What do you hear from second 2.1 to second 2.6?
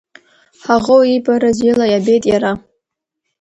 иара…